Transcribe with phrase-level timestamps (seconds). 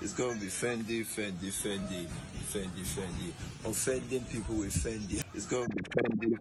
[0.00, 2.06] It's gonna be Fendi, Fendi, Fendi,
[2.52, 3.32] Fendi, Fendi.
[3.64, 5.20] Offending people with Fendi.
[5.34, 6.38] It's gonna be Fendi.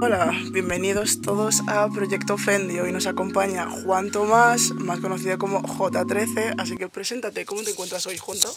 [0.00, 2.80] Hola, bienvenidos todos a Proyecto Fendi.
[2.80, 6.56] Hoy nos acompaña Juan Tomás, más conocido como J13.
[6.58, 8.52] Así que preséntate, ¿cómo te encuentras hoy, Junto?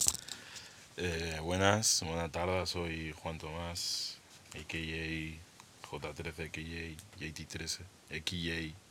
[0.97, 4.17] Eh, buenas, buenas tardes, soy Juan Tomás,
[4.55, 5.87] a.k.a.
[5.87, 7.19] J13, a.k.a.
[7.23, 7.79] JT13,
[8.09, 8.84] a.k.a.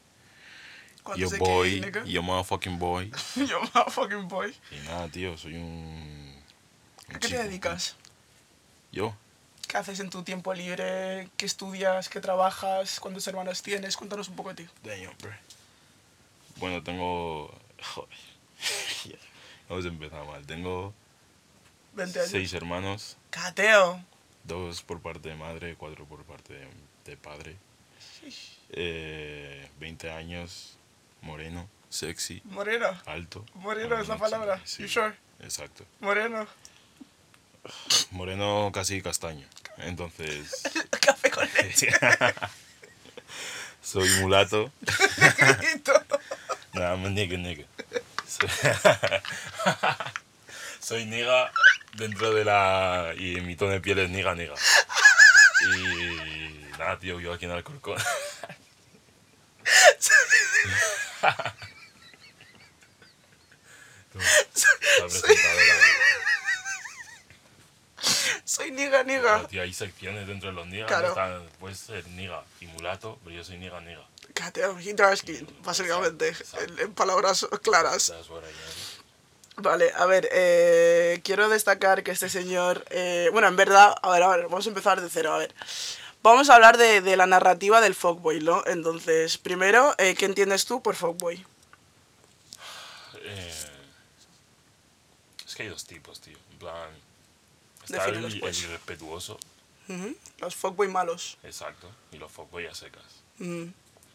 [1.17, 3.11] Yo boy, yo motherfucking boy.
[3.37, 4.55] Yo motherfucking boy.
[4.71, 5.63] Y nada, tío, soy un...
[7.09, 7.97] un ¿A qué te dedicas?
[8.91, 9.15] Yo,
[9.69, 11.29] ¿Qué haces en tu tiempo libre?
[11.37, 12.09] ¿Qué estudias?
[12.09, 13.01] ¿Qué trabajas?
[13.01, 13.97] ¿Cuántos hermanos tienes?
[13.97, 14.71] Cuéntanos un poco de ti.
[14.83, 15.33] damn, bro.
[16.57, 17.53] Bueno, tengo...
[17.95, 19.19] Joder.
[19.69, 20.47] A empezar mal.
[20.47, 20.95] Tengo
[21.95, 22.31] 20 años.
[22.31, 24.01] seis hermanos, ¡Cateo!
[24.45, 26.69] dos por parte de madre, cuatro por parte de,
[27.07, 27.57] de padre.
[28.71, 30.77] Eh, 20 años,
[31.25, 32.89] moreno, sexy, Moreno.
[33.07, 33.45] alto.
[33.55, 34.61] Moreno es la Sí, palabra.
[34.65, 35.15] sí, You sure?
[35.41, 35.85] Exacto.
[36.01, 36.47] Moreno.
[38.11, 39.47] Moreno casi castaño.
[39.79, 40.63] Entonces,
[41.01, 41.89] Café con leche.
[43.83, 44.71] soy mulato.
[46.75, 47.65] Nah, I'm a nigga, nigga.
[48.27, 48.49] Soy,
[50.81, 51.05] soy
[51.95, 53.15] dentro de la...
[53.17, 54.55] Y mi tono de piel es nigga, nigga.
[55.77, 57.97] Y nada, tío, yo aquí en Alcorcón.
[64.13, 65.75] Tú, la presentadora.
[68.45, 69.47] Soy niga, niga.
[69.49, 70.89] tío, hay secciones dentro de los niggas.
[70.89, 71.09] Claro.
[71.09, 74.07] Están, puedes ser niga y mulato, pero yo soy niga, niga.
[74.35, 74.77] Cateo,
[75.63, 76.35] básicamente.
[76.61, 78.13] En, en palabras claras.
[79.57, 84.23] Vale, a ver, eh, quiero destacar que este señor, eh, bueno, en verdad, a ver,
[84.25, 85.55] a ver, vamos a empezar de cero, a ver.
[86.25, 88.65] Vamos a hablar de, de la narrativa del fuckboy, ¿no?
[88.67, 91.45] Entonces, primero, eh, ¿qué entiendes tú por fuckboy?
[93.21, 93.55] Eh,
[95.47, 96.39] es que hay dos tipos, tío.
[96.53, 96.89] En plan,
[97.85, 98.59] está el, pues.
[98.59, 99.39] el irrespetuoso,
[99.87, 101.37] Ujú, Los fuckboy malos.
[101.43, 103.05] exacto, y los fuckboy a secas.
[103.37, 103.65] Mm,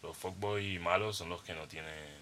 [0.01, 2.17] Los fuckboy malos son los que no tienen...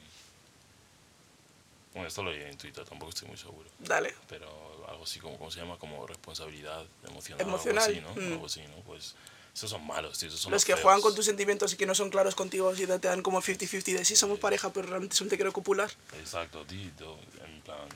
[1.94, 3.70] Bueno, esto lo leí en Twitter, tampoco estoy muy seguro.
[3.80, 4.14] dale.
[4.28, 4.50] Pero
[4.90, 5.78] algo así como, ¿cómo se llama?
[5.78, 7.48] Como responsabilidad emocional.
[7.48, 8.22] Emocional, Algo así, ¿no?
[8.22, 8.34] mm.
[8.34, 8.76] Algo así, ¿no?
[8.86, 9.16] Pues
[9.58, 10.28] esos son malos, tío.
[10.30, 10.84] Esos son Los los que feos.
[10.84, 13.98] juegan con tus sentimientos y que no son claros contigo y te dan como 50-50
[13.98, 15.90] de sí somos pareja, pero realmente solo te quiero copular.
[16.20, 17.18] Exacto, tío.
[17.44, 17.88] En plan...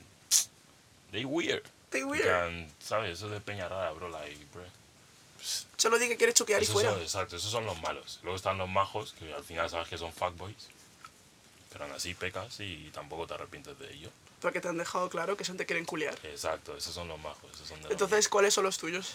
[1.12, 1.64] They weird.
[1.92, 2.24] They weird.
[2.24, 3.18] plan, ¿sabes?
[3.20, 4.64] Eso de peña rara, bro, like, bro.
[5.78, 6.92] Solo di que quieres choquear y Esos fuera.
[6.94, 8.20] son, exacto, esos son los malos.
[8.24, 10.68] Luego están los majos, que al final sabes que son fuckboys.
[11.72, 14.10] Pero aún así pecas y tampoco te arrepientes de ello.
[14.40, 16.18] Porque te han dejado claro que son te quieren culiar.
[16.24, 17.52] Exacto, esos son los majos.
[17.54, 19.14] Esos son de los- Entonces, ¿cuáles son los tuyos?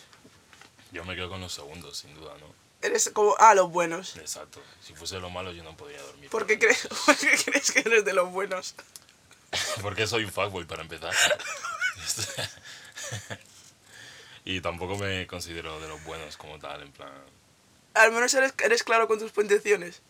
[0.96, 2.46] Yo me quedo con los segundos, sin duda, ¿no?
[2.80, 4.16] Eres como, ah, los buenos.
[4.16, 4.62] Exacto.
[4.80, 6.30] Si fuese los malos yo no podría dormir.
[6.30, 8.74] ¿Por qué, crees, ¿Por qué crees que eres de los buenos?
[9.82, 11.12] Porque soy un fuckboy para empezar.
[14.46, 17.12] y tampoco me considero de los buenos como tal, en plan...
[17.92, 20.00] Al menos eres, eres claro con tus intenciones.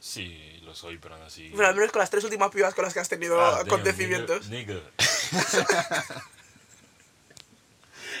[0.00, 1.52] Sí, lo soy, pero aún así...
[1.54, 3.66] Pero al menos con las tres últimas pibas con las que has tenido Ah, damn,
[3.66, 4.46] acontecimientos.
[4.48, 6.24] nigga, nigga.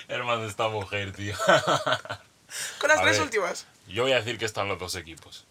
[0.08, 1.34] Hermano, esta mujer, tío.
[2.78, 3.22] Con las A tres ver.
[3.22, 3.66] últimas.
[3.88, 5.46] Yo voy a decir que están los dos equipos.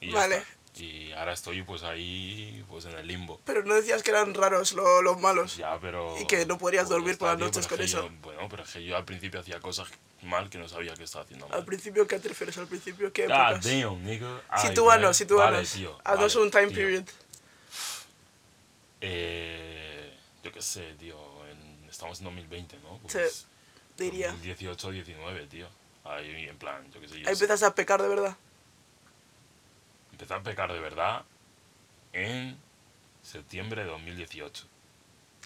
[0.00, 0.36] Y Vale.
[0.38, 0.48] está.
[0.78, 3.40] Y ahora estoy pues ahí, pues en el limbo.
[3.46, 5.56] Pero no decías que eran raros lo- los malos.
[5.56, 6.14] Ya, pero...
[6.20, 8.02] Y que no podrías pues, dormir por las noches con eso.
[8.08, 9.88] yo- bueno, pero es que yo al principio hacía cosas
[10.22, 11.58] mal que no sabía que estaba haciendo mal.
[11.58, 12.58] Al principio, ¿qué te refieres?
[12.58, 13.64] Al principio, ¿qué God épocas?
[13.64, 14.42] damn, nigga.
[14.50, 15.52] Ay, Sitúanos, vale, sitúanos.
[15.54, 15.98] Vale, tío.
[16.04, 16.76] Haznos vale, un time tío.
[16.76, 17.04] period.
[19.00, 21.16] Eh, yo qué sé, tío.
[21.50, 23.00] en- estamos en 2020, ¿no?
[23.08, 23.18] Sí,
[24.04, 24.32] diría.
[24.32, 25.68] 18, 19, tío.
[26.04, 27.20] Ahí, en plan, yo qué sé.
[27.20, 28.36] Yo Ahí empiezas a pecar de verdad.
[30.12, 31.24] Empecé a pecar de verdad
[32.12, 32.56] en
[33.22, 34.64] septiembre de 2018.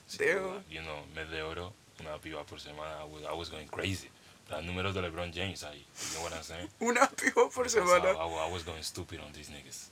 [0.06, 0.42] Sin Damn.
[0.42, 0.62] duda.
[0.70, 3.00] You know, mes de oro, una piba por semana.
[3.04, 4.08] I was, I was going crazy.
[4.48, 5.78] Los números de LeBron James ahí.
[6.02, 6.68] You know what I'm saying?
[6.80, 8.10] Una piba por Because semana.
[8.12, 9.90] I, I- I was going stupid on these niggas.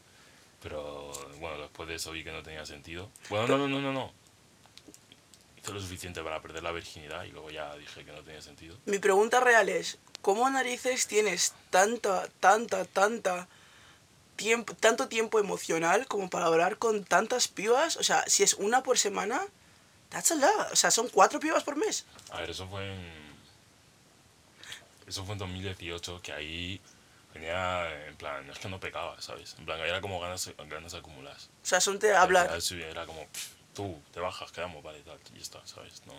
[0.62, 3.08] Pero bueno, después de eso vi que no tenía sentido.
[3.30, 4.12] Bueno, no, no, no, no, no.
[5.68, 8.74] Hice lo suficiente para perder la virginidad y luego ya dije que no tenía sentido.
[8.86, 13.46] Mi pregunta real es, ¿cómo narices tienes tanta, tanta, tanta
[14.36, 17.98] tiempo, tanto tiempo emocional como para hablar con tantas pibas?
[17.98, 19.42] O sea, si es una por semana,
[20.08, 20.72] that's a lot.
[20.72, 22.06] O sea, son cuatro pibas por mes.
[22.30, 23.28] A ver, eso fue en.
[25.06, 26.80] Eso fue en 2018, que ahí
[27.34, 29.54] venía en plan, es que no pecaba, ¿sabes?
[29.58, 31.50] En plan, era como ganas, ganas acumuladas.
[31.62, 32.46] O sea, son de hablar.
[32.46, 36.02] Era, era como, pff, tú, te bajas, quedamos, vale, tal, y ya está, ¿sabes?
[36.04, 36.14] No.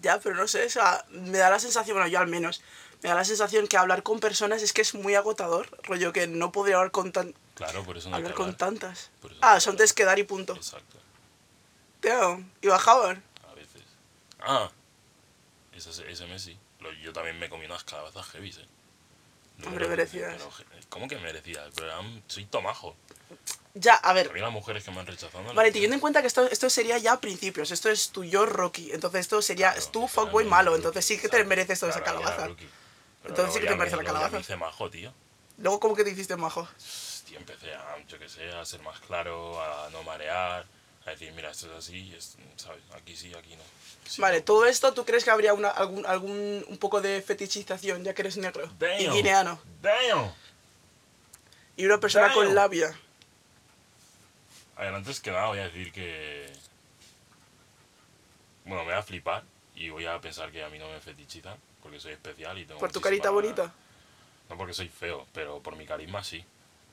[0.00, 2.62] Ya, pero no sé, o sea, me da la sensación, bueno, yo al menos,
[3.02, 5.68] me da la sensación que hablar con personas es que es muy agotador.
[5.82, 7.34] Rollo que no podría hablar con tan...
[7.56, 9.10] Claro, por eso no Hablar con tantas.
[9.20, 10.54] Por eso Ah, son de quedar y punto.
[10.54, 10.98] Exacto.
[12.00, 12.48] Damn.
[12.60, 13.24] ¿Y bajaban?
[13.50, 13.82] A veces.
[14.40, 14.70] Ah,
[15.72, 16.56] ese, ese mes sí.
[16.78, 18.66] Lo- Yo también me comí unas calabazas heavy, ¿eh?
[19.58, 20.34] No Hombre, merecidas.
[20.36, 21.72] pero, ¿Cómo que merecidas?
[21.74, 21.92] Pero
[22.28, 22.94] soy tomajo.
[23.74, 24.30] Ya, a ver.
[24.38, 25.54] las mujeres que me han rechazado...
[25.54, 28.92] Vale, teniendo en cuenta que esto, esto sería ya principios, esto es tu yo Rocky,
[28.92, 32.02] entonces esto sería, Claro, es tu fuckboy malo, entonces sí que te mereces toda esa
[32.04, 32.50] calabaza.
[33.24, 34.40] Entonces sí que te me- merece la ya me calabaza.
[34.40, 35.12] hice majo, tío.
[35.58, 36.68] Luego, ¿cómo que te hiciste majo?
[37.26, 40.66] Tío, empecé a, yo qué sé, a ser más claro, a no marear,
[41.06, 42.82] a decir, mira, esto es así, es- ¿sabes?
[42.94, 43.62] Aquí sí, aquí no.
[44.06, 44.44] Sí, Vale, no.
[44.44, 48.20] todo esto, ¿tú crees que habría una, algún, algún, un poco de fetichización, ya que
[48.22, 48.66] eres negro?
[48.98, 49.14] Y Damn.
[49.14, 49.60] guineano.
[49.80, 50.30] ¡Damn!
[51.76, 52.34] Y una persona Damn.
[52.34, 52.94] con labia.
[54.76, 56.50] A antes que nada voy a decir que...
[58.64, 59.42] Bueno, me voy a flipar
[59.74, 62.78] y voy a pensar que a mí no me fetichizan, porque soy especial y tengo
[62.80, 63.72] Por tu carita bonita.
[64.48, 66.44] No porque soy feo, pero por mi carisma sí.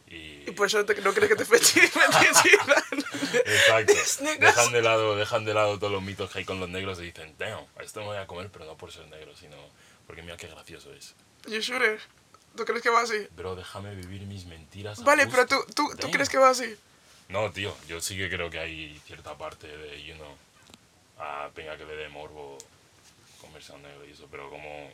[0.07, 0.49] Y...
[0.49, 3.43] Y por eso no, te- no crees que te fetichi- fetichizan.
[3.45, 3.93] Exacto.
[4.39, 7.03] Dejan de, lado, dejan de lado todos los mitos que hay con los negros y
[7.03, 9.55] dicen, damn, a esto me voy a comer, pero no por ser negro, sino
[10.07, 11.13] porque mira qué gracioso es.
[11.47, 11.99] You sure?
[12.55, 13.27] ¿Tú crees que va así?
[13.35, 14.99] Bro, déjame vivir mis mentiras.
[14.99, 15.63] a Vale, pero gusto.
[15.67, 16.11] tú, tú, ¿tú Damn.
[16.11, 16.75] crees que va así?
[17.29, 20.35] No, tío, yo sí que creo que hay cierta parte de, you know,
[21.19, 22.57] a peña que le dé morbo
[23.39, 24.89] conversar negro y eso, pero como...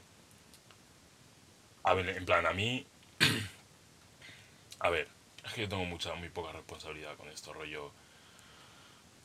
[1.83, 2.85] A ver, en plan, a mí...
[4.79, 5.07] a ver,
[5.45, 7.91] es que yo tengo mucha, muy poca responsabilidad con esto, rollo...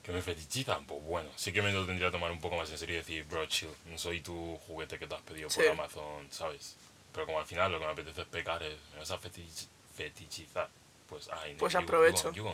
[0.04, 2.70] Que me fetichizan, pues bueno, sí que me lo tendría que tomar un poco más
[2.70, 5.62] en serio y decir, bro, chill, no soy tu juguete que te has pedido por
[5.62, 5.68] Sí.
[5.68, 6.76] Amazon, ¿sabes?
[7.12, 9.66] Pero como al final lo que me apetece es pecar es, me vas a fetich-
[9.94, 10.70] fetichizar,
[11.10, 12.32] pues, ay, Pues nigga, you- aprovecho.
[12.32, 12.44] You,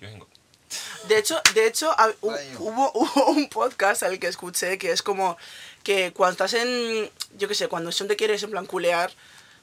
[0.00, 0.26] you you
[1.08, 1.94] De hecho, de hecho
[2.58, 5.36] hubo, hubo un podcast al que escuché que es como
[5.82, 9.10] que cuando estás en, yo qué sé, cuando son te quieres en plan culear,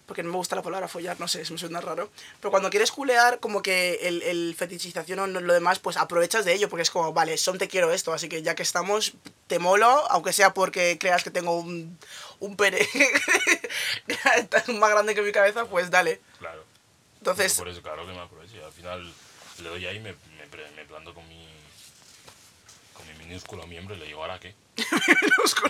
[0.07, 2.09] porque no me gusta la palabra follar, no sé, eso me suena raro,
[2.39, 6.53] pero cuando quieres culear, como que el, el fetichización o lo demás, pues aprovechas de
[6.53, 9.13] ello, porque es como, vale, son te quiero esto, así que ya que estamos,
[9.47, 11.97] te molo, aunque sea porque creas que tengo un,
[12.39, 12.88] un pene
[14.80, 16.19] más grande que mi cabeza, pues dale.
[16.39, 16.63] Claro.
[17.25, 18.56] Entonces, Por eso, claro que me aprovecho.
[18.56, 19.13] Y al final
[19.63, 21.48] le doy ahí, me, me, me planto con mi,
[22.94, 24.54] con mi minúsculo miembro y le digo, ¿ahora qué?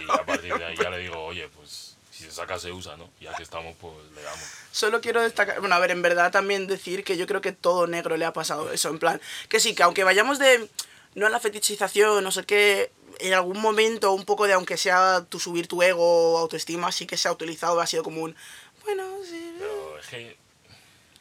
[0.05, 2.97] Y a partir de ahí ya le digo, oye, pues si se saca se usa,
[2.97, 3.09] ¿no?
[3.21, 4.45] Ya que estamos, pues le damos.
[4.73, 7.87] Solo quiero destacar, bueno, a ver, en verdad también decir que yo creo que todo
[7.87, 10.69] negro le ha pasado eso, en plan, que sí, que aunque vayamos de,
[11.13, 15.25] no a la fetichización, no sé qué, en algún momento un poco de, aunque sea
[15.29, 18.35] tu subir tu ego o autoestima, sí que se ha utilizado, ha sido como un,
[18.83, 20.44] bueno, sí, Pero es que,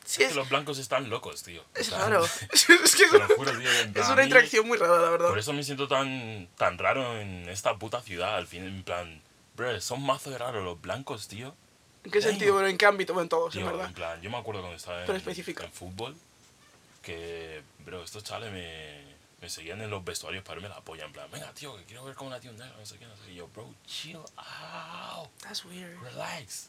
[0.05, 1.65] sí, es es, que los blancos están locos, tío.
[1.75, 2.25] es O sea, raro.
[2.53, 2.67] es
[2.97, 3.71] que lo juro, tío.
[3.81, 5.29] en es una mí- interacción muy rara, la verdad.
[5.29, 8.37] Por eso me siento tan, tan raro en esta puta ciudad.
[8.37, 9.23] Al fin, en plan,
[9.57, 11.55] bro, son mazo de raros los blancos, tío.
[12.05, 12.53] ¿En qué sentido?
[12.53, 13.15] Bueno, ¿En qué ámbito?
[13.15, 13.87] Bueno, en todos, en Tío, verdad.
[13.87, 16.15] en plan, yo me acuerdo cuando estaba en, en fútbol
[17.03, 19.01] que, bro, estos chavales me,
[19.41, 21.05] me seguían en los vestuarios para verme la polla.
[21.07, 23.17] En plan, venga, tío, que quiero ver cómo la tío negro, no sé qué, no
[23.17, 23.33] sé qué.
[23.33, 25.99] Y yo, bro, chill out, That's weird.
[26.03, 26.69] relax.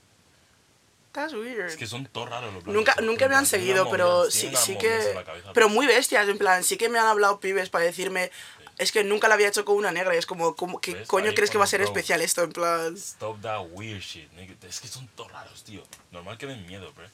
[1.15, 1.67] That's weird.
[1.69, 2.73] Es que son todos raros los blancos.
[2.73, 5.17] Nunca, nunca me han seguido, pero sí, sí que...
[5.53, 8.31] Pero muy bestias, en plan, sí que me han hablado pibes para decirme...
[8.77, 11.07] Es que nunca la había hecho con una negra y es como, como ¿qué ¿Ves?
[11.07, 11.87] coño crees que va a ser bro.
[11.87, 12.43] especial esto?
[12.43, 12.93] En plan...
[12.97, 14.53] Stop that weird shit, nigga.
[14.67, 15.81] Es que son todos raros, tío.
[16.11, 17.05] Normal que den miedo, bro.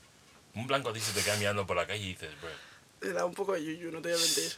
[0.55, 2.49] Un blanco a ti se te queda mirando por la calle y dices, bro,
[3.01, 4.51] Me da un poco de yuyu, no te voy a mentir.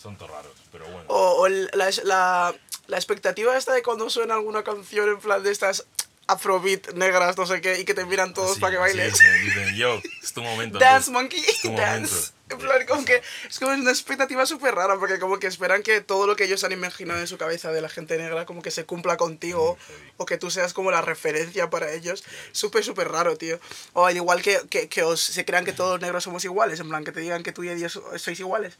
[0.00, 0.52] son todos raros.
[0.70, 1.04] Pero bueno.
[1.08, 2.54] O, o la, la,
[2.86, 5.84] la expectativa esta de cuando suena alguna canción en plan de estas
[6.32, 9.12] afrobeat negras, no sé qué, y que te miran todos para que bailes.
[9.12, 10.78] dicen, dicen, yo, es tu momento.
[10.78, 11.12] Dance tú".
[11.12, 12.32] Monkey, tu dance.
[12.50, 16.00] En plan, como que es como una expectativa súper rara, porque como que esperan que
[16.00, 18.72] todo lo que ellos han imaginado en su cabeza de la gente negra como que
[18.72, 19.78] se cumpla contigo,
[20.16, 22.24] o que tú seas como la referencia para ellos.
[22.52, 23.60] Súper, súper raro, tío.
[23.92, 26.80] O al igual que, que, que os, se crean que todos los negros somos iguales,
[26.80, 28.78] en plan, que te digan que tú y Dios sois iguales.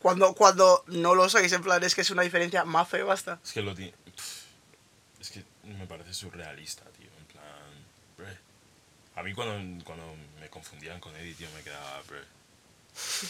[0.00, 3.40] Cuando, cuando no lo sois, en plan, es que es una diferencia más fea, basta.
[3.42, 3.94] Es que lo tiene.
[5.20, 7.08] Es que me parece surrealista, tío.
[7.18, 7.44] En plan.
[8.16, 8.38] Bre.
[9.16, 12.20] A mí cuando, cuando me confundían con Eddie, tío, me quedaba, bre.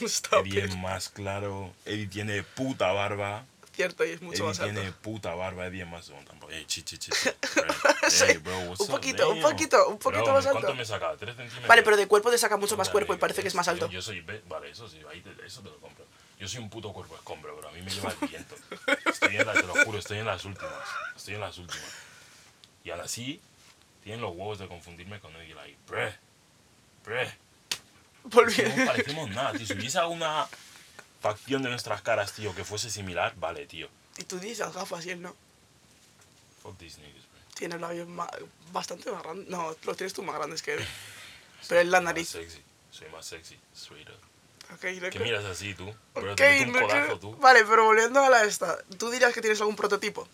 [0.43, 0.65] Eddie it.
[0.71, 1.73] es más claro.
[1.85, 3.45] Eddie tiene puta barba.
[3.75, 4.75] Cierto, y es mucho Eddie más alto.
[4.75, 5.67] tiene puta barba.
[5.67, 6.09] Eddie es más.
[6.11, 6.53] Bueno, tampoco.
[6.53, 7.11] Ey, chi, chi, chi.
[8.43, 9.51] bro, what's un up, poquito, un damn?
[9.51, 10.75] poquito, un poquito Bro, más ¿Cuánto alto.
[10.75, 11.13] me saca?
[11.13, 11.67] ¿3 centímetros?
[11.69, 13.89] Vale, pero de cuerpo te saca mucho más cuerpo y parece que es más alto.
[13.89, 16.05] Yo, soy, vale, eso sí, ahí te- eso te lo compro.
[16.41, 17.69] Yo soy un puto cuerpo escombro, bro.
[17.69, 18.55] A mí me lleva el viento.
[19.07, 20.73] Estoy en la, te lo juro, estoy en las últimas.
[21.17, 21.85] Estoy en las últimas.
[22.85, 23.41] Y aún así,
[24.03, 25.55] tienen los huevos de confundirme con Eddie.
[25.55, 26.17] Like, bre,
[27.05, 27.27] bre.
[27.69, 27.79] Que
[28.25, 28.77] Volviendo.
[28.77, 29.67] no parecemos nada, tío.
[29.67, 30.47] Si hubiese alguna
[31.21, 33.89] facción de nuestras caras, tío, que fuese similar, vale, tío.
[34.17, 35.35] Y tú dices gafas y él no.
[36.63, 37.41] Fuck these niggas, bro.
[37.55, 38.29] Tiene labios ma-
[38.73, 39.49] bastante más grandes.
[39.49, 40.85] No, los tienes tú más grandes que él.
[41.69, 42.29] Pero es la Más nariz.
[42.29, 42.63] sexy.
[42.91, 43.59] Soy más sexy.
[43.77, 44.79] Straight up.
[44.81, 45.93] ¿Qué miras así tú?
[46.15, 46.89] Pero Ok, te meto un loco.
[46.89, 47.37] codazo tú.
[47.37, 48.77] Vale, pero volviendo a la esta.
[48.99, 50.29] ¿Tú dirías que tienes algún prototipo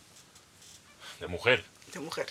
[1.20, 1.64] De mujer.
[1.94, 2.26] De mujer?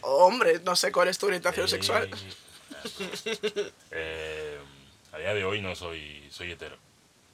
[0.00, 2.10] O hombre, no sé cuál es tu orientación Eh, sexual.
[3.90, 4.58] eh,
[5.12, 6.76] a día de hoy no soy, soy hetero.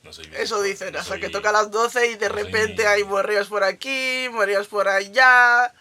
[0.02, 2.82] No soy Eso dicen, no hasta que soy- toca las 12 y de no repente
[2.82, 5.72] ni- hay morrillos por aquí, morrillos por allá.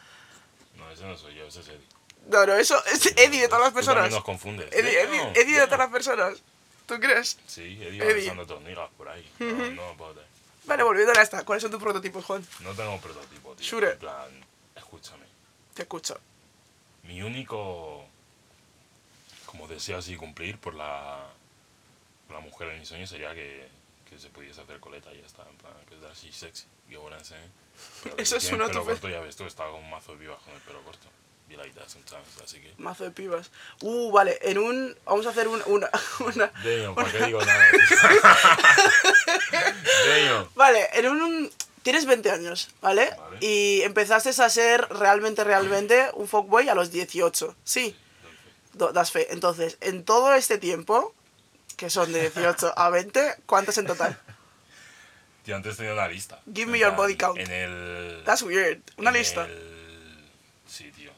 [0.75, 1.87] No, ese no soy yo, ese es Eddie.
[2.27, 4.11] No, no, eso es Eddie de todas las Tú personas.
[4.11, 4.71] nos confundes.
[4.71, 6.41] Eddie, Eddie, Eddie de todas las personas.
[6.85, 7.37] ¿Tú crees?
[7.47, 8.13] Sí, Eddie va Eddie.
[8.21, 9.27] besando tornigas por ahí.
[9.39, 10.30] No, no puedo.
[10.65, 11.43] Vale, volviendo a esta.
[11.43, 12.45] ¿Cuáles son tus prototipos, Juan?
[12.61, 13.65] No tengo prototipo, tío.
[13.67, 13.91] Sure.
[13.91, 15.25] En plan, escúchame.
[15.73, 16.19] Te escucho.
[17.03, 18.05] Mi único
[19.45, 21.25] como deseo así cumplir por la,
[22.27, 23.67] por la mujer de mis sueños sería que,
[24.09, 26.95] que se pudiese hacer coleta y ya está, en plan, que es así sexy, y
[26.95, 27.17] ahora.
[28.03, 29.89] Pero Eso es pelo tope- corto, ya ves tú, estaba con un
[30.19, 31.07] vivas con el pelo corto.
[31.49, 32.73] Y like that sometimes, así que...
[32.77, 33.51] Mazo de pibas.
[33.81, 34.95] Uh, vale, en un.
[35.05, 35.89] Vamos a hacer un- una.
[36.19, 37.65] una Damn, ¿para qué digo nada?
[40.07, 40.47] Damn.
[40.55, 41.51] vale, en un.
[41.83, 43.09] Tienes 20 años, ¿vale?
[43.17, 43.37] Vale.
[43.41, 47.55] Y empezaste a ser realmente, realmente un fuckboy a los 18.
[47.63, 47.95] Sí,
[48.73, 49.27] do- das fe.
[49.33, 51.13] Entonces, en todo este tiempo,
[51.77, 54.17] que son de 18 a 20, ¿cuántas en total?
[55.43, 56.39] Tío, antes tenía una lista.
[56.53, 57.39] Give me your body count.
[57.39, 58.21] En el...
[58.25, 58.79] That's weird.
[58.97, 59.45] Una en lista.
[59.45, 60.29] el-
[60.67, 61.11] Sí, tío.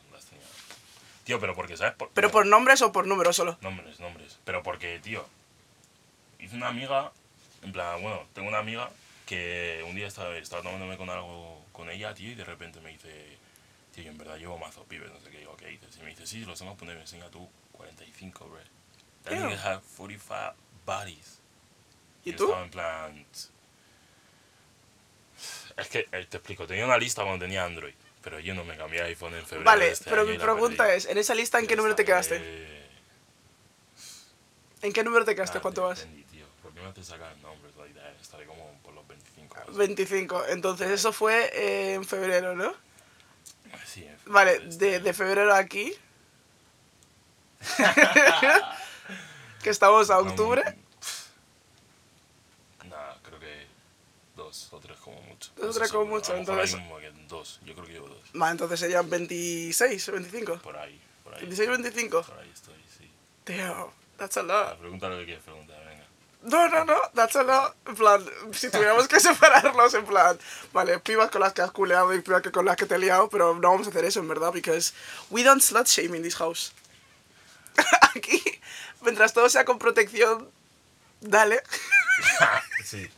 [1.24, 1.94] Tío, pero porque, ¿sabes?
[1.96, 2.10] Por...
[2.10, 3.58] ¿Pero por nombres o por números solo?
[3.62, 4.40] Nombres, nombres.
[4.44, 5.26] Pero porque, tío,
[6.40, 7.12] hice una amiga,
[7.62, 8.90] en plan, bueno, tengo una amiga
[9.26, 12.90] que un día estaba, estaba tomándome con algo con ella, tío, y de repente me
[12.92, 13.38] dice,
[13.94, 15.98] tío, yo en verdad llevo mazo pibes, no sé qué, digo, ¿qué dices?
[15.98, 18.60] Y me dice, sí, los tengo que poner, me enseña tú 45, bro.
[19.24, 21.40] That nigga had 45 bodies.
[22.26, 22.44] ¿Y yo tú?
[22.46, 23.26] estaba en plan...
[25.78, 28.76] Es que, eh, te explico, tenía una lista cuando tenía Android, pero yo no me
[28.78, 30.98] cambié a iPhone en febrero Vale, de este pero año mi pregunta perdí.
[30.98, 32.82] es, en esa lista, ¿en qué número te quedaste?
[34.82, 35.58] ¿En qué número te quedaste?
[35.60, 36.08] Ah, ¿Cuánto vas?
[36.62, 37.76] ¿Por qué me haces sacar nombres?
[37.76, 38.00] Like?
[38.22, 39.56] Estaré como por los 25.
[39.58, 39.72] así.
[39.78, 40.46] 25.
[40.48, 42.74] Entonces, eso fue eh, en febrero, ¿no?
[43.86, 45.94] Sí, en fin, Vale, este- de, de febrero a aquí.
[49.64, 50.64] que estamos a octubre.
[52.90, 53.68] Nada, creo que
[54.54, 55.52] dos o tres como mucho.
[55.56, 58.20] Dos o tres como mucho, entonces- como que dos, yo creo que llevo dos.
[58.34, 60.60] Ma, entonces serían 26 o 25.
[60.60, 61.40] Por ahí, por ahí.
[61.42, 62.22] 26, 25.
[62.24, 63.12] Por ahí estoy, sí.
[63.46, 64.78] Damn, that's a lot.
[64.78, 66.04] pregunta lo que quieres preguntar, venga.
[66.44, 67.76] No, no, no, that's a lot.
[67.88, 70.38] En plan, si tuviéramos que separarlos, en plan,
[70.72, 73.30] vale, pibas con las que has culeado y pibas con las que te he liado,
[73.30, 74.94] pero no vamos a hacer eso, en verdad, because
[75.32, 76.72] we don't slut shame in this house.
[78.16, 78.42] Aquí,
[79.02, 80.50] mientras todo sea con protección,
[81.22, 81.64] dale.
[82.84, 83.10] sí.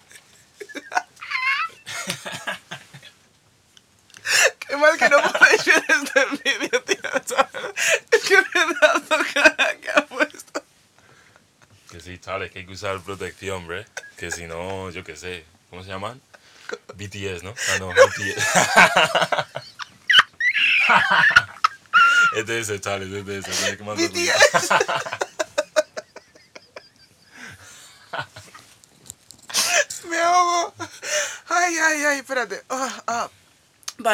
[4.59, 6.97] Qué mal que no podéis ver este vídeo, tío.
[7.25, 7.51] ¿sabes?
[8.11, 9.01] Es que me da
[9.33, 10.63] cara que ha puesto.
[11.89, 13.85] Que sí, chavales, que hay que usar protección, hombre.
[14.17, 15.45] Que si no, yo qué sé.
[15.69, 16.21] ¿Cómo se llaman?
[16.95, 17.53] BTS, ¿no?
[17.69, 18.43] Ah, no, BTS.
[22.37, 23.75] este es ese, chavales, este es ese.
[23.75, 24.69] BTS.
[30.09, 30.73] Me ahogo.
[31.49, 32.63] Ay, ay, ay, espérate.
[32.69, 33.29] Ah, ah.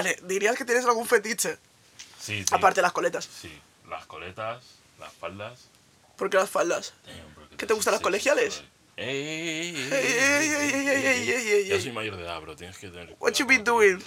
[0.03, 1.57] Vale, dirías que tienes algún fetiche,
[2.19, 2.45] Sí, sí.
[2.51, 3.25] aparte de las coletas.
[3.25, 3.51] Sí,
[3.89, 4.63] las coletas,
[4.99, 5.67] las faldas.
[6.17, 6.93] ¿Por qué las faldas?
[7.05, 8.63] Damn, ¿Qué te gustan las colegiales?
[11.67, 12.55] Ya soy mayor de edad, bro.
[12.55, 13.15] Tienes que tener.
[13.19, 14.01] What you been doing?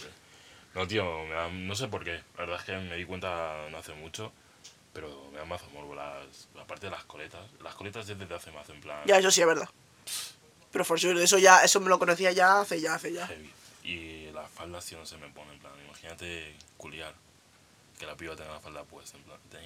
[0.74, 2.14] No, tío, me da- no sé por qué.
[2.36, 4.32] La verdad es que me di cuenta no hace mucho.
[4.92, 6.48] Pero me da mazo morbo las.
[6.60, 7.40] Aparte de las coletas.
[7.62, 9.00] Las coletas es desde hace más, en plan.
[9.06, 9.68] Ya, eso sí es verdad.
[10.70, 13.26] Pero for sure, eso ya, eso me lo conocía ya hace ya, hace ya.
[13.26, 13.50] Heavy.
[13.84, 15.52] Y las faldas, tío, no se me ponen.
[15.54, 17.14] En plan, imagínate culiar.
[17.98, 19.16] Que la piba tenga la falda puesta.
[19.16, 19.62] En plan, damn,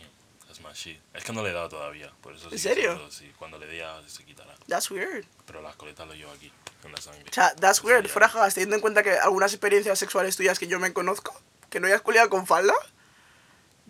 [0.46, 1.00] that's my shit.
[1.14, 2.12] Es que no le he dado todavía.
[2.20, 3.06] Por eso ¿En sigue serio?
[3.06, 3.32] así.
[3.38, 4.54] Cuando le dé se quitará.
[4.66, 5.24] That's weird.
[5.46, 6.52] Pero las coletas lo llevo aquí,
[6.84, 7.24] en la sangre.
[7.30, 8.06] O sea, that's weird.
[8.06, 11.34] ya- Fuera jagas, teniendo en cuenta que algunas experiencias sexuales tuyas que yo me conozco,
[11.70, 12.74] que no hayas culiado con falda.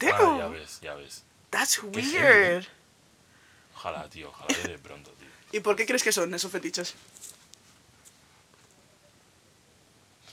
[0.02, 1.24] Ah, ya ves, ya ves.
[1.50, 2.64] that's weird.
[3.74, 5.28] Ojalá, tío, ojalá de pronto, tío.
[5.52, 6.94] ¿Y por qué crees que son esos fetiches?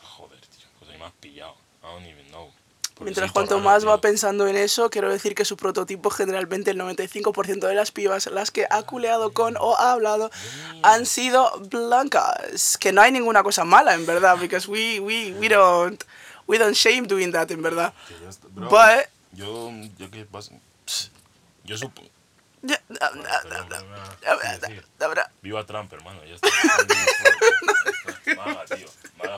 [0.02, 1.56] Joder, tío, pues ahí me has pillado.
[1.84, 2.52] I don't even know.
[2.96, 6.80] Porque Mientras cuanto más va pensando en eso, quiero decir que su prototipo generalmente el
[6.80, 10.32] 95% de las pibas las que ha culeado con o ha hablado
[10.82, 12.78] han sido blancas.
[12.78, 16.02] Que no hay ninguna cosa mala, en verdad, because we, we, we don't
[16.48, 17.94] we don't shame doing that, en verdad.
[18.30, 20.54] Está- bro, But- Yo, yo qué pasa.
[21.66, 22.02] Yo supo.
[22.62, 22.76] No
[25.42, 26.48] Viva Trump, hermano, ya está.
[28.38, 28.88] Maga, tío.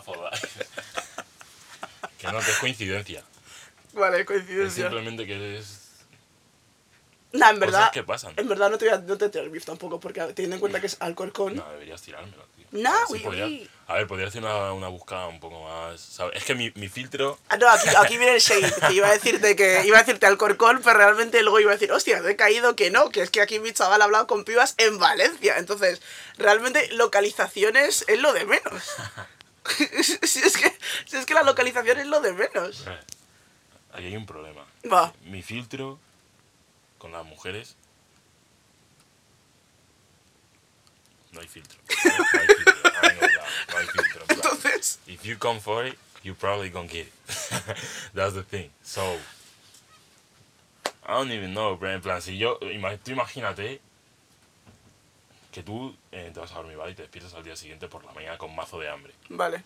[0.04, 0.66] For life.
[2.28, 3.24] Que no, que es coincidencia.
[3.94, 4.84] Vale, Es coincidencia.
[4.84, 5.84] simplemente que eres.
[7.34, 7.80] Nah, en verdad.
[7.80, 8.34] Cosas que pasan.
[8.38, 10.60] En verdad no te voy a, no te tiro el beef tampoco, porque teniendo en
[10.60, 11.56] cuenta que es Alcorcón.
[11.58, 12.66] No, deberías tirármelo, tío.
[12.72, 13.70] No, uy.
[13.88, 16.00] A ver, podría hacer una, una búsqueda un poco más.
[16.02, 16.38] ¿sabes?
[16.38, 17.38] Es que mi, mi filtro.
[17.50, 20.26] Ah, no, aquí, aquí viene el shade, que iba a decirte que iba a decirte
[20.26, 23.42] Alcorcón, pero realmente luego iba a decir, hostia, he caído que no, que es que
[23.42, 25.58] aquí mi chaval ha hablado con pibas en Valencia.
[25.58, 26.02] Entonces,
[26.38, 28.84] realmente localizaciones es lo de menos.
[30.04, 32.86] si, es que, si es que la localización es lo de menos.
[32.88, 33.00] eh,
[33.94, 34.66] Aquí hay un problema.
[34.92, 35.14] Va.
[35.26, 36.00] Mi filtro
[36.98, 37.76] con las mujeres.
[41.32, 41.80] No hay filtro.
[42.08, 42.92] No hay filtro.
[43.72, 44.26] No hay filtro.
[44.30, 47.14] Entonces, If you come for it, you probably gonna get it.
[48.14, 48.72] That's the thing.
[48.84, 49.18] So,
[51.06, 51.92] I don't even know, bro.
[51.92, 53.80] En plan, si yo, tú imagínate
[55.58, 56.92] que tú eh, te vas a dormir, ¿vale?
[56.92, 59.12] Y te despiertas al día siguiente por la mañana con mazo de hambre.
[59.30, 59.64] vale.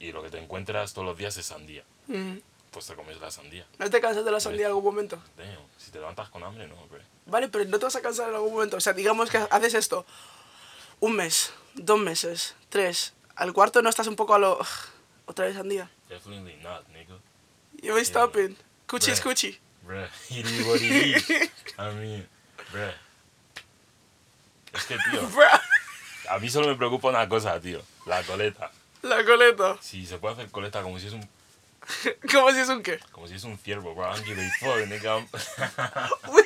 [0.00, 1.84] Y lo que te encuentras todos los días es sandía.
[2.08, 2.38] Mm.
[2.72, 3.64] Pues te comes la sandía.
[3.78, 5.22] ¿No te cansas de la sandía en algún momento?
[5.36, 6.98] Damn, si te levantas con hambre, no, bro.
[7.26, 8.78] Vale, pero no te vas a cansar en algún momento.
[8.78, 10.04] O sea, digamos que haces esto
[10.98, 13.12] un mes, dos meses, tres.
[13.36, 14.58] Al cuarto no estás un poco a lo.
[14.58, 14.66] "Ugh,
[15.26, 15.88] Otra vez sandía.
[16.08, 17.14] Definitely not, nigga.
[17.80, 18.56] You ain't stopping.
[18.88, 19.22] Cuchi Bruh.
[19.22, 19.58] cuchi.
[19.86, 21.30] Bruh, it is what it is.
[21.78, 22.28] I mean,
[22.72, 22.92] bruh.
[24.96, 25.28] Que, tío,
[26.30, 27.82] a mí solo me preocupa una cosa, tío.
[28.06, 28.70] La coleta.
[29.02, 29.76] La coleta.
[29.80, 31.28] Si se puede hacer coleta como si es un,
[32.32, 32.98] ¿Cómo si es un qué?
[33.10, 34.04] como si es un ciervo, bro.
[34.04, 35.16] I don't give a fuck, nigga.
[36.28, 36.44] Uy.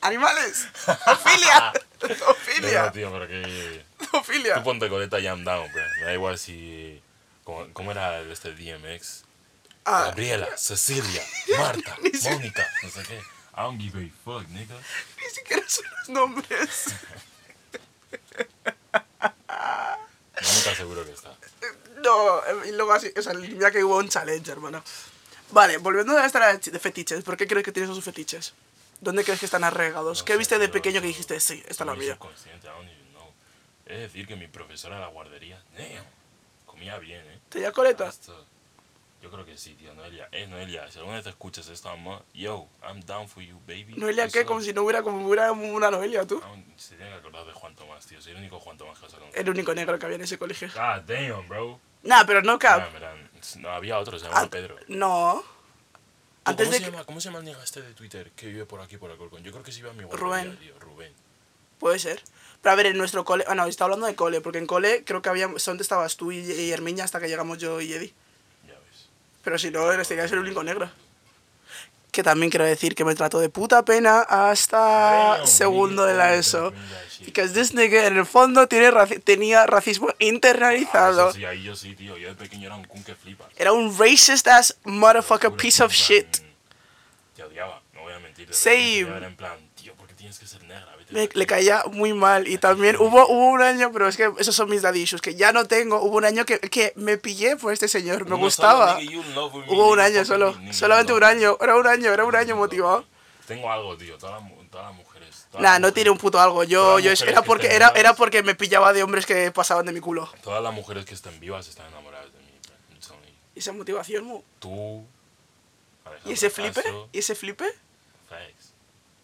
[0.00, 0.68] Animales.
[1.06, 1.72] Ofilia.
[2.02, 2.92] No, Ofilia.
[2.92, 3.84] tío, pero que...
[4.12, 4.54] Ofilia.
[4.54, 5.82] Tú ponte coleta y I'm down, bro.
[6.00, 7.02] Me da igual si...
[7.44, 9.24] ¿Cómo, cómo era este DMX?
[9.84, 11.22] Ah, Gabriela, Cecilia,
[11.58, 13.16] Marta, Mónica, no sé qué.
[13.16, 14.74] I don't give a fuck, nigga.
[15.16, 16.94] ni siquiera son los nombres.
[20.42, 21.34] No nunca seguro que está.
[22.02, 24.82] No, y luego así, o sea, mira que hubo un challenge, hermano.
[25.50, 28.52] Vale, volviendo a esta de fetiches, ¿por qué crees que tienes esos fetiches?
[29.00, 30.18] ¿Dónde crees que están arraigados?
[30.20, 32.18] No ¿Qué sé, viste de pequeño que dijiste, sí, esta es la mía?
[33.86, 36.04] Es decir, que mi profesora de la guardería, damn,
[36.66, 37.40] comía bien, ¿eh?
[37.48, 38.08] ¿Tenía coleta?
[38.08, 38.44] Esto-
[39.22, 40.28] yo creo que sí, tío, Noelia.
[40.32, 43.94] Eh, Noelia, si alguna vez te escuchas esto, amor, yo, I'm down for you, baby.
[43.96, 44.44] Noelia, ¿qué?
[44.44, 46.40] Como si no hubiera, como hubiera una Noelia, tú.
[46.44, 48.20] Aún Se tiene que acordar de Juan Tomás, tío.
[48.22, 49.30] Soy el único Juan Tomás que conocer.
[49.40, 50.68] El único negro que había en ese colegio.
[50.74, 51.80] God damn, bro.
[52.04, 52.92] Nah, pero no Ah, cap.
[52.92, 53.28] verán,
[53.58, 54.76] no, había otro, se llamaba An- Pedro.
[54.86, 55.42] No.
[55.42, 56.90] ¿Tú, Antes ¿Cómo, de se que...
[56.92, 59.42] llama, ¿Cómo se llama el nigga este de Twitter que vive por aquí, por Alcorcón?
[59.42, 60.18] Yo creo que sí iba a mi Rubén.
[60.18, 60.78] guardería, tío.
[60.78, 61.12] Rubén.
[61.78, 62.22] Puede ser.
[62.62, 63.44] Pero a ver, en nuestro cole...
[63.46, 65.48] Ah, no, está hablando de cole, porque en cole creo que había...
[65.48, 68.14] ¿Dónde estabas tú y, y Herminia hasta que llegamos yo y Eddie?
[69.42, 70.90] Pero si no, eres serías el único negro.
[72.10, 76.72] Que también quiero decir que me trató de puta pena hasta segundo de la ESO.
[77.10, 77.26] shit.
[77.26, 81.28] Because this nigga en el fondo tiene raci- tenía racismo Ah, internalizado.
[81.28, 82.16] eso sí, ahí yo sí, tío.
[82.16, 83.48] Yo de pequeño era un kun que flipas.
[83.56, 86.38] Era un racist ass motherfucker piece of shit.
[87.36, 88.46] Te odiaba, no voy a mentir.
[88.48, 90.87] pequeño Era en plan, tío, ¿por qué tienes que ser negra?
[91.10, 91.38] Me, aquí".
[91.38, 92.48] le caía muy mal.
[92.48, 95.34] Y también hubo, hubo un año, pero es que esos son mis daddy issues, que
[95.34, 96.00] ya no tengo.
[96.02, 98.98] Hubo un año que, que me pillé por este señor, me gustaba.
[98.98, 102.36] solo, nigga, Hubo un año solo, nigga, solamente un año, era un año, era un
[102.36, 103.04] año motivado.
[103.46, 104.18] Tengo algo, tío.
[104.18, 105.46] Todas las, todas las mujeres.
[105.50, 106.64] todas Nah, no tiene un puto algo.
[106.64, 109.92] Yo, yo era que porque era, era porque me pillaba de hombres que pasaban de
[109.92, 110.30] mi culo.
[110.42, 112.44] Todas las mujeres que estén vivas están enamoradas de mí.
[113.54, 114.42] Y esa motivación, mu.
[114.58, 115.04] Tú.
[116.24, 116.82] ¿Y ese flipe?
[116.82, 117.66] Castro, ¿Y ese flipe?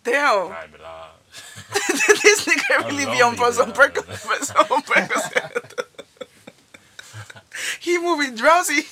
[0.03, 0.51] Damn.
[0.51, 1.13] Nah, en verdad.
[2.23, 3.73] This nigga really be on some.
[3.73, 4.45] Percocet.
[4.45, 5.85] some Percocet.
[7.81, 8.85] He moving drowsy.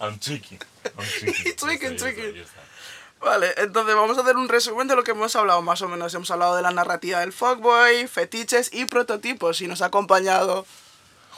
[0.00, 0.60] I'm tweaking.
[0.98, 1.54] I'm tweaking.
[1.56, 2.44] Tweaking, tweaking.
[3.20, 6.14] Vale, entonces vamos a hacer un resumen de lo que hemos hablado más o menos.
[6.14, 9.60] Hemos hablado de la narrativa del fuckboy, fetiches y prototipos.
[9.60, 10.66] Y nos ha acompañado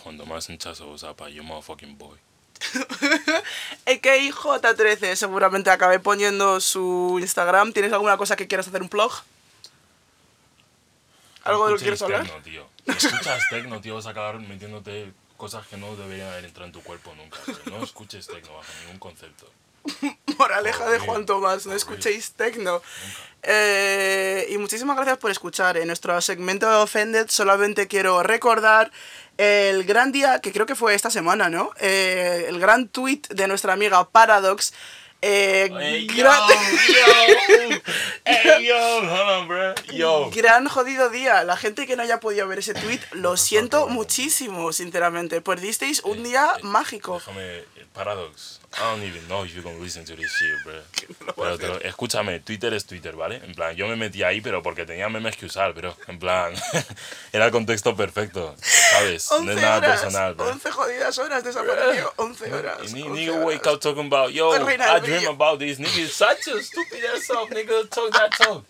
[0.03, 2.19] Cuando más hinchazo zapa, you motherfucking boy.
[3.87, 5.15] EKIJ13.
[5.17, 7.73] Seguramente acabé poniendo su Instagram.
[7.73, 9.13] ¿Tienes alguna cosa que quieras hacer un plug?
[11.45, 12.23] ¿Algo de lo que quieres hablar?
[12.23, 12.67] Tecno, tío.
[12.87, 16.83] Escuchas tecno, tío, vas a acabar metiéndote cosas que no deberían haber entrado en tu
[16.83, 17.39] cuerpo nunca.
[17.67, 19.51] No escuches tecno bajo ningún concepto.
[20.39, 21.07] Moraleja de Horrible.
[21.07, 21.77] Juan Tomás, no Horrible.
[21.77, 22.83] escuchéis tecno.
[23.43, 25.79] Eh, y muchísimas gracias por escuchar.
[25.79, 28.93] En nuestro segmento de Offended solamente quiero recordar
[29.41, 31.71] el gran día, que creo que fue esta semana, ¿no?
[31.81, 34.73] Eh, el gran tweet de nuestra amiga Paradox.
[35.23, 36.55] Eh, Hey, gran, yo,
[38.25, 39.75] hey, yo, on.
[39.93, 40.31] Yo.
[40.35, 41.45] gran jodido día.
[41.45, 45.41] La gente que no haya podido ver ese tweet, lo siento muchísimo, sinceramente.
[45.43, 47.19] Perdisteis un día Eh, mágico.
[47.19, 51.35] Déjame, eh, Paradox, I don't even know if you're gonna listen to this shit, bro.
[51.37, 53.41] Pero te lo- escúchame, Twitter es Twitter, ¿vale?
[53.45, 55.97] En plan, yo me metí ahí, pero porque tenía memes que usar, bro.
[56.07, 56.55] En plan,
[57.33, 59.29] era el contexto perfecto, ¿sabes?
[59.31, 60.49] No 11 es nada horas, personal, bro.
[60.51, 62.13] 11 jodidas horas desapareció.
[62.17, 62.93] 11 horas.
[62.93, 65.79] Ni- 11 nigga wake up talking about, yo, Arruina I dream about this.
[65.81, 68.65] Nigga, such a stupid ass self, nigga, talk that talk.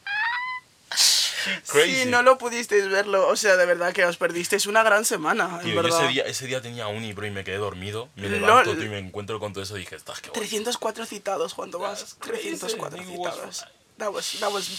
[1.67, 2.03] Crazy.
[2.03, 3.29] Sí, no lo pudisteis verlo.
[3.29, 6.05] O sea, de verdad que os perdisteis una gran semana, en Tío, yo verdad.
[6.05, 8.09] ese día, ese día tenía uni, bro, y me quedé dormido.
[8.17, 10.41] Me levanto, tío, y me encuentro con todo eso y dije, estás que guay.
[10.41, 11.55] 304 citados.
[11.57, 12.57] That's crazy.
[12.57, 13.65] 304 Nigga was citados.
[13.99, 14.79] That was, that was.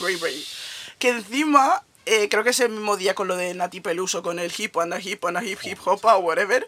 [0.97, 4.51] Que encima, eh, creo que ese mismo día con lo de Nati Peluso, con el
[4.55, 6.67] hip and a hip and a hip hip hop o whatever.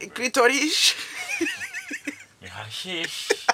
[0.00, 0.24] Damn, bro.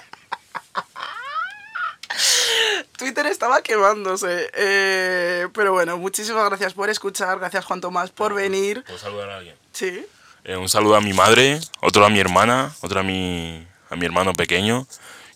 [2.99, 4.51] Twitter estaba quemándose.
[4.53, 7.39] Eh, pero bueno, muchísimas gracias por escuchar.
[7.39, 8.85] Gracias, Juan Tomás, por venir.
[8.85, 9.57] ¿Puedo saludar a alguien?
[9.73, 10.05] Sí.
[10.45, 14.05] Eh, un saludo a mi madre, otro a mi hermana, otro a mi, a mi
[14.05, 14.87] hermano pequeño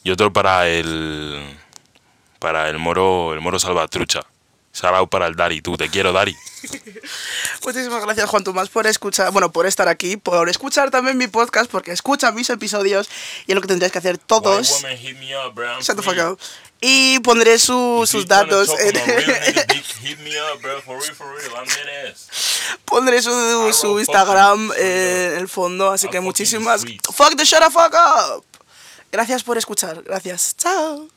[0.03, 1.59] y otro para el
[2.39, 4.23] para el moro el moro salvatrucha.
[4.75, 6.35] Shout para el Dari, tú, te quiero Dari.
[7.65, 11.71] Muchísimas gracias, Juan Tomás, por escuchar, bueno, por estar aquí, por escuchar también mi podcast,
[11.71, 13.09] porque escucha mis episodios
[13.47, 14.83] y es lo que tendríais que hacer todos.
[15.83, 16.39] Shut the fuck up.
[16.81, 20.81] Y pondré su- sus datos en, on a real nigga dick, hit me up, bro.
[20.83, 21.53] For real, for real.
[21.55, 22.29] I'm dead ass.
[22.85, 27.71] pondré su, su Instagram en el fondo, así I'm que muchísimas fuck the shut the
[27.71, 28.45] fuck up.
[29.13, 30.57] Gracias por escuchar, gracias.
[30.57, 31.09] Chao.